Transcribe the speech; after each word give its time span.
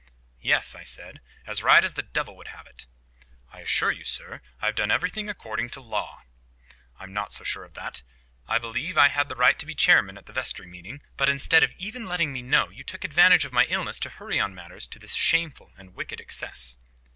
"Yes," 0.41 0.73
I 0.73 0.83
said, 0.83 1.21
"as 1.45 1.61
right 1.61 1.83
as 1.85 1.93
the 1.93 2.01
devil 2.01 2.35
would 2.35 2.47
have 2.47 2.65
it." 2.65 2.87
"I 3.53 3.59
assure 3.59 3.91
you, 3.91 4.03
sir, 4.03 4.41
I 4.59 4.65
have 4.65 4.73
done 4.73 4.89
everything 4.89 5.29
according 5.29 5.69
to 5.69 5.79
law." 5.79 6.23
"I'm 6.97 7.13
not 7.13 7.33
so 7.33 7.43
sure 7.43 7.63
of 7.63 7.75
that. 7.75 8.01
I 8.47 8.57
believe 8.57 8.97
I 8.97 9.09
had 9.09 9.29
the 9.29 9.35
right 9.35 9.59
to 9.59 9.65
be 9.67 9.75
chairman 9.75 10.17
at 10.17 10.25
the 10.25 10.33
vestry 10.33 10.65
meeting; 10.65 11.03
but, 11.17 11.29
instead 11.29 11.61
of 11.61 11.71
even 11.77 12.07
letting 12.07 12.33
me 12.33 12.41
know, 12.41 12.69
you 12.69 12.83
took 12.83 13.03
advantage 13.03 13.45
of 13.45 13.53
my 13.53 13.65
illness 13.65 13.99
to 13.99 14.09
hurry 14.09 14.39
on 14.39 14.55
matters 14.55 14.87
to 14.87 14.97
this 14.97 15.13
shameful 15.13 15.71
and 15.77 15.93
wicked 15.93 16.19
excess." 16.19 16.77